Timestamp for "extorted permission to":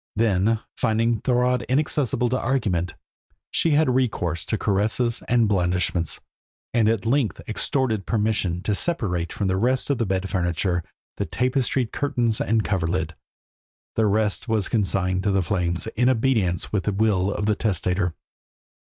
7.47-8.73